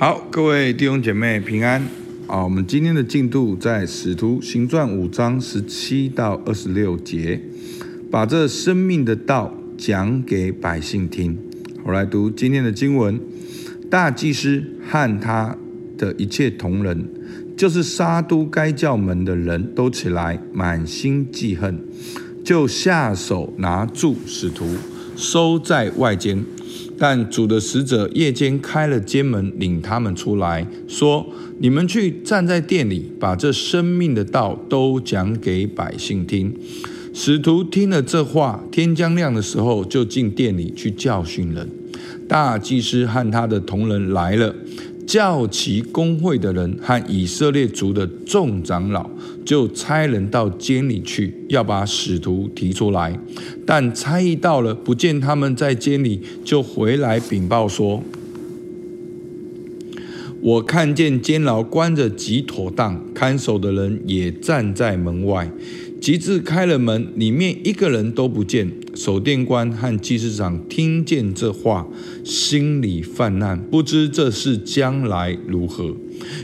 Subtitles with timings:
[0.00, 1.86] 好，各位弟兄姐妹平安
[2.26, 2.42] 啊！
[2.42, 7.38] 我们今天的进度在《使徒行传》五章十七到二十六节，
[8.10, 11.36] 把这生命的道讲给百姓听。
[11.84, 13.20] 我来读今天的经文：
[13.90, 15.54] 大祭司和他
[15.98, 17.06] 的一切同人，
[17.54, 21.78] 就是杀都该教门的人都起来，满心记恨，
[22.42, 24.76] 就下手拿住使徒，
[25.14, 26.42] 收在外间。
[27.00, 31.26] 但主的使者夜间开了监门，领他们出来，说
[31.58, 36.54] ：“你们去站在店里，把这生命的道都讲给百姓听。”
[37.14, 41.66] 使徒听了这话，天将亮的时候，就进店里去教训人。
[42.28, 44.54] 大祭司和他的同仁来了。
[45.10, 49.10] 教其公会的人和以色列族的众长老，
[49.44, 53.18] 就差人到监里去，要把使徒提出来。
[53.66, 58.04] 但差役到了，不见他们在监里，就回来禀报说
[60.40, 65.50] ：“我看见监牢关着极妥当，看守的人也站在门外。”
[66.00, 68.70] 及至开了门，里面一个人都不见。
[68.94, 71.86] 守殿官和祭司长听见这话，
[72.24, 75.94] 心里烦难，不知这事将来如何。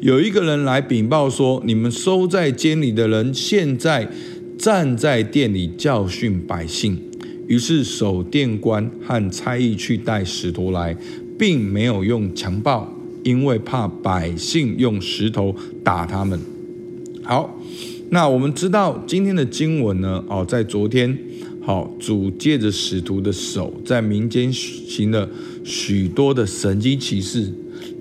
[0.00, 4.10] 有一个人来禀报说：“你们收在监里的人，现在
[4.58, 6.98] 站在殿里教训百姓。”
[7.46, 10.96] 于是守殿官和差役去带使徒来，
[11.38, 16.40] 并没有用强暴，因为怕百姓用石头打他们。
[17.22, 17.58] 好。
[18.12, 21.16] 那我们知道今天的经文呢，哦，在昨天，
[21.62, 25.26] 好，主借着使徒的手，在民间行了
[25.64, 27.50] 许多的神迹奇事，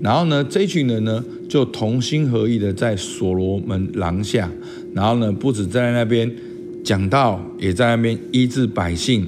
[0.00, 4.50] 然后呢，这群人呢，就同心合意的在所罗门廊下，
[4.92, 6.28] 然后呢，不止在那边
[6.82, 9.24] 讲道，也在那边医治百姓，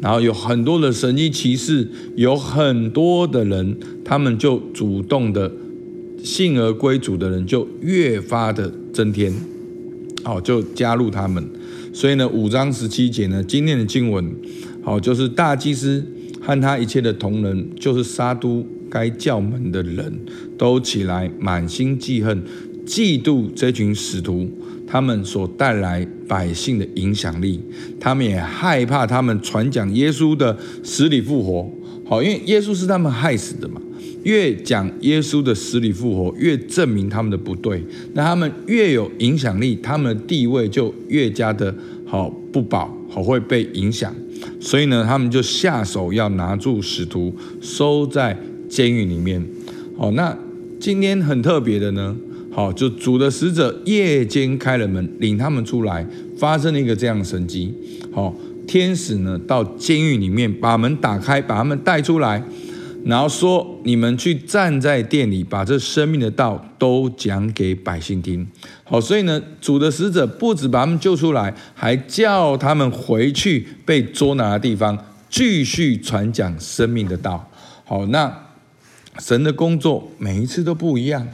[0.00, 5.52] 然后有很多的神迹奇事，有很多的人，他们就主动的
[6.24, 9.32] 信而归主的人，就越发的增添。
[10.24, 11.46] 好，就加入他们。
[11.92, 14.34] 所以呢，五章十七节呢，今天的经文，
[14.82, 16.04] 好，就是大祭司
[16.40, 20.18] 和他一切的同人，就是撒都该教门的人
[20.58, 22.42] 都起来，满心记恨，
[22.84, 24.50] 嫉妒这群使徒，
[24.86, 27.60] 他们所带来百姓的影响力，
[28.00, 31.70] 他们也害怕他们传讲耶稣的死里复活。
[32.06, 33.80] 好，因为耶稣是他们害死的嘛。
[34.24, 37.82] 越讲耶稣的死里复活，越证明他们的不对。
[38.12, 41.74] 那他们越有影响力，他们的地位就越加的
[42.04, 44.14] 好不保，好会被影响。
[44.60, 48.36] 所以呢，他们就下手要拿住使徒，收在
[48.68, 49.42] 监狱里面。
[49.96, 50.36] 好，那
[50.80, 52.16] 今天很特别的呢，
[52.50, 56.06] 好，就主的使者夜间开了门，领他们出来，
[56.36, 57.72] 发生了一个这样的神迹。
[58.10, 58.34] 好，
[58.66, 62.42] 天使呢到监狱里面把门打开，把他们带出来。
[63.04, 68.46] 然后说：“你们去站在店里，把这生命的道都讲给百姓听。”
[68.82, 74.98] 好，所以呢，主的使者不止把他们救出来，还叫他们回去被捉拿的地方，
[75.28, 77.50] 继续传讲生命的道。
[77.84, 78.34] 好，那
[79.18, 81.28] 神的工作每一次都不一样。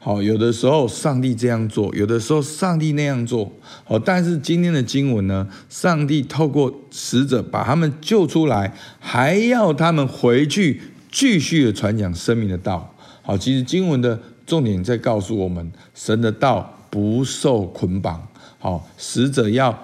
[0.00, 3.52] 好，有的时候上帝这样做，有的时候上帝那样做。
[3.84, 10.80] 好，但是今天的经文呢，上帝透过使者把他们救出来，还要他们回去。
[11.14, 12.92] 继续的传讲生命的道，
[13.22, 18.26] 好，其实经文的重点在告诉我们，神的道不受捆绑，
[18.58, 19.78] 好，使者要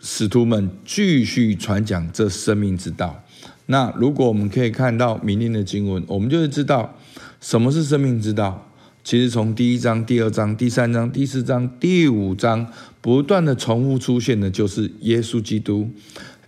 [0.00, 3.22] 使徒们继续传讲这生命之道。
[3.66, 6.96] 那如果我们可以看到明天的经文，我们就会知道
[7.38, 8.70] 什么是生命之道。
[9.04, 12.66] 其实从第一章、第二章、第三章、第四章、第五章
[13.02, 15.90] 不断的重复出现的，就是耶稣基督，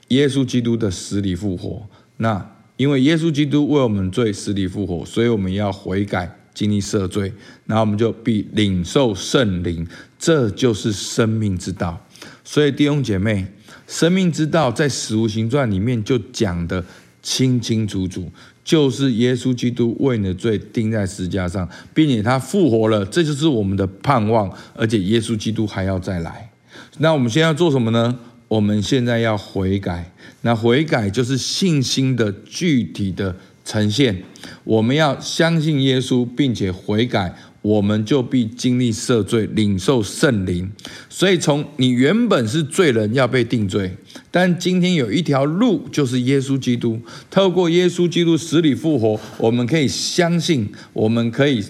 [0.08, 1.86] 耶稣基督的死里复活。
[2.16, 7.32] 那因为耶稣基督为我们罪死里复活，所以我们要悔改，经历赦罪，
[7.66, 9.86] 然后我们就必领受圣灵，
[10.18, 12.04] 这就是生命之道。
[12.42, 13.46] 所以弟兄姐妹，
[13.86, 16.84] 生命之道在使徒行传里面就讲得
[17.22, 18.30] 清清楚楚，
[18.64, 26.50] 就是耶稣基督为你的罪钉在十字架上，并且他复活了，这就是我们的盼望，而且耶稣基督还要再来。
[26.98, 28.18] 那我们现在要做什么呢？
[28.48, 30.12] 我们现在要悔改，
[30.44, 34.22] 那悔改就是信心的具体的呈现。
[34.62, 40.70] 我们要相信耶稣，并且悔改，我们就必经历赦罪，领受圣灵。
[41.08, 43.96] 所以，从你原本是罪人，要被定罪，
[44.30, 47.00] 但今天有一条路，就是耶稣基督。
[47.30, 51.64] 透过耶稣基督死里复活，我们可以相信，我们可以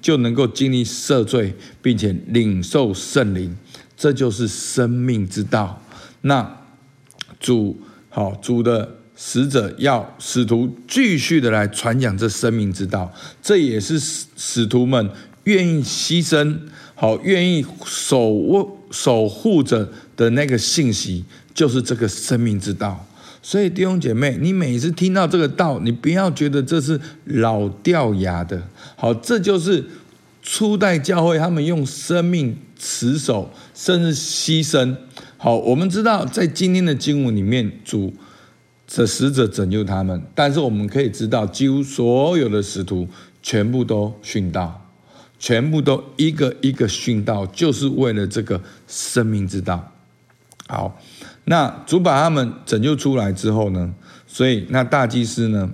[0.00, 1.52] 就能够经历赦罪，
[1.82, 3.56] 并且领受圣灵。
[3.96, 5.82] 这就是生命之道。
[6.22, 6.58] 那
[7.40, 7.78] 主
[8.12, 13.10] 好，主的使者要使徒继续的来传讲这生命之道，
[13.40, 15.08] 这也是使使徒们
[15.44, 16.58] 愿意牺牲，
[16.96, 21.24] 好愿意守卫守护着的那个信息，
[21.54, 23.06] 就是这个生命之道。
[23.40, 28.60] 所以弟兄姐妹，你每次听到这个道，你不要觉得这是老掉牙的，
[28.96, 29.84] 好，这就是
[30.42, 34.96] 初代教会他们用生命持守，甚至牺牲。
[35.42, 38.12] 好，我们知道在今天的经文里面，主
[38.94, 43.08] 的使者拯救他们，但是我们可以知道，几乎所有的使徒
[43.42, 44.86] 全部都殉道，
[45.38, 49.90] 全部都一个一个殉道，就是为了这个生命之道。
[50.68, 51.00] 好。
[51.46, 53.94] 那主把他们拯救出来之后呢，
[54.26, 55.70] 所以那大祭司呢，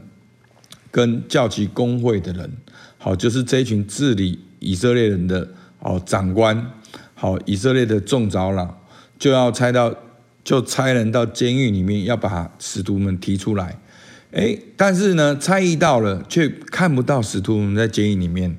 [0.93, 2.57] 跟叫其公会的人，
[2.99, 5.49] 好，就是这一群治理以色列人的
[5.81, 6.71] 哦长官，
[7.15, 8.73] 好，以色列的众长老，
[9.19, 9.95] 就要差到，
[10.45, 13.79] 就差人到监狱里面，要把使徒们提出来。
[14.33, 18.57] 诶，但是呢，差役到了，却看不到使徒们在监狱里面，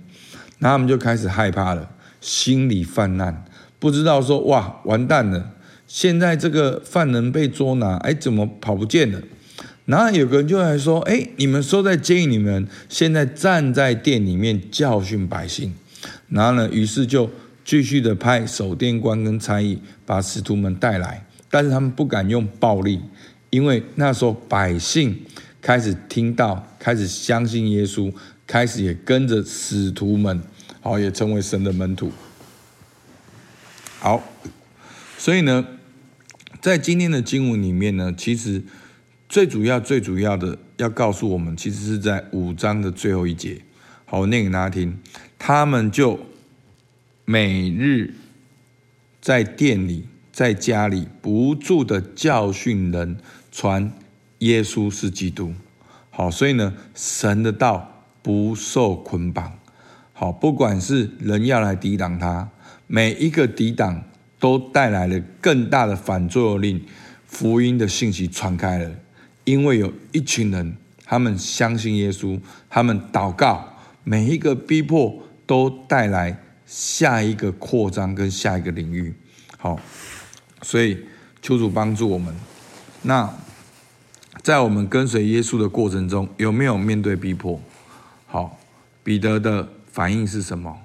[0.60, 1.90] 那他们就开始害怕了，
[2.20, 3.46] 心里犯难，
[3.78, 5.52] 不知道说哇，完蛋了。
[5.86, 9.22] 现在这个犯人被捉拿，哎，怎么跑不见了？
[9.86, 15.74] 然后有个人就来说：“哎，你们收在监狱里面，现在站在店里面教训百姓。”
[16.28, 17.30] 然后呢，于是就
[17.68, 23.02] 继续的派守殿官跟差役把使徒们带来，但是他们不敢用暴力，
[23.50, 25.20] 因为那时候百姓
[25.62, 28.10] 开始听到，开始相信耶稣，
[28.48, 30.42] 开始也跟着使徒们，
[30.80, 32.10] 好，也成为神的门徒。
[34.00, 34.24] 好，
[35.18, 35.68] 所以呢。
[36.60, 38.62] 在今天的经文里面呢，其实
[39.30, 43.62] 最主要、最主要的要告诉我们，其实是在五章的最后一节。
[44.06, 44.98] 好，我念给大家听。
[45.38, 46.20] 他们就
[47.30, 48.14] 每日
[49.20, 53.18] 在店里、在家里不住的教训人，
[53.52, 53.92] 传
[54.38, 55.54] 耶稣是基督。
[56.10, 59.60] 好，所以呢，神的道不受捆绑。
[60.14, 62.50] 好，不管是人要来抵挡他，
[62.88, 64.04] 每一个抵挡。
[64.40, 66.86] 都带来了更大的反作用力，
[67.26, 68.92] 福音的信息传开了，
[69.46, 72.40] 因为有一群人，他们相信耶稣，
[72.70, 73.68] 他们祷告，
[74.04, 79.12] 每一个逼迫都带来下一个扩张跟下一个领域。
[79.58, 79.80] 好，
[80.62, 81.00] 所以
[81.42, 82.36] 求主帮助我们。
[83.02, 83.34] 那
[84.44, 87.60] 在我们跟随耶稣的过程中，有没有面对逼迫？
[88.28, 88.60] 好，
[89.04, 90.78] 彼得的反应是什么？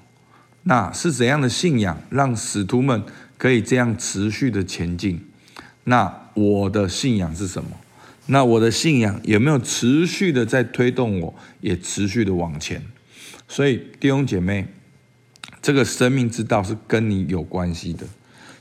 [0.63, 3.05] 那是怎样的信仰让使徒们
[3.37, 5.29] 可以这样持续的前进？
[5.85, 7.71] 那我的信仰是什么？
[8.27, 12.81] 那我的信仰有没有持续的在推动我，也持续的往前？
[13.49, 14.69] 所以弟兄姐妹，
[15.63, 18.05] 这个生命之道是跟你有关系的。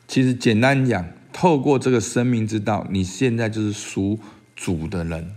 [0.07, 4.19] 其实简单讲，透过这个生命之道，你现在就是属
[4.55, 5.31] 主的人。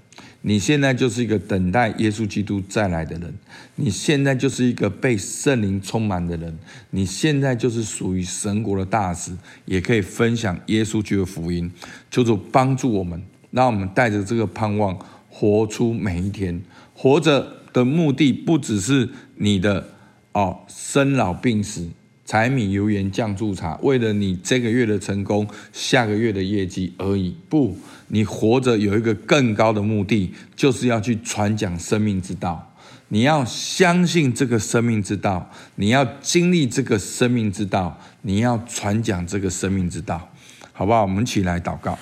[0.47, 3.35] 你现在就是一个等待耶稣基督再来的人，
[3.77, 6.59] 你现在就是一个被圣灵充满的人，
[6.91, 9.35] 你现在就是属于神国的大使，
[9.65, 11.73] 也可以分享耶稣基督的福音。
[12.11, 13.23] 求主帮助我们，
[13.53, 14.99] 让我们带着这个盼望
[15.31, 16.61] 活出每一天。
[16.93, 19.94] 活着的目的不只是你的
[20.35, 21.89] 哦，生老病死。
[22.27, 27.37] 柴米油盐酱醋茶，为了你这个月的成功，下个月的业绩而已。
[27.51, 27.77] 不，
[28.09, 32.75] 你活着有一个更高的目的，就是要去传讲生命之道。
[33.09, 40.31] 你要相信这个生命之道，你要经历这个生命之道，你要传讲这个生命之道，
[40.73, 41.03] 好不好？
[41.03, 41.99] 我们一起来祷告。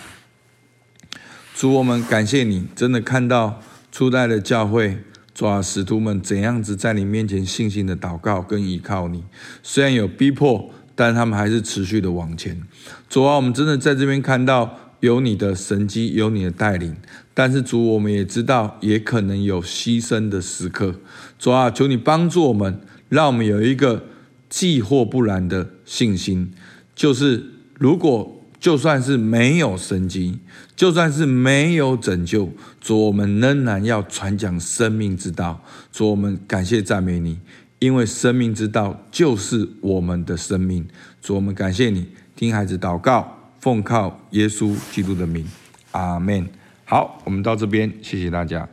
[1.56, 3.60] 主，我们感谢你，真的看到
[3.90, 4.98] 初代的教会。
[5.34, 9.24] 主啊，使徒们怎样子在你面前信心的祷告跟依靠你，
[9.62, 12.62] 虽然有逼迫，但他们还是持续的往前。
[13.08, 16.94] 主啊，我们真的在这边看到有你的神迹，有你的带领，
[17.32, 20.96] 但是主，我们也知道，也可能有牺牲的时刻。
[21.38, 24.04] 主啊，求你帮助我们，让我们有一个
[24.50, 26.52] 既或不然的信心，
[26.94, 27.42] 就是
[27.78, 28.38] 如果。
[28.62, 30.38] 就算是没有神机，
[30.76, 32.48] 就算是没有拯救，
[32.80, 35.60] 主，我们仍然要传讲生命之道。
[35.90, 37.40] 主，我们感谢赞美你，
[37.80, 40.86] 因为生命之道就是我们的生命。
[41.20, 45.44] 主，我们感谢你，听孩子祷告，奉靠耶稣基督的名，
[45.90, 46.48] 阿门。
[46.84, 48.68] 好，我们到这边，谢谢大家。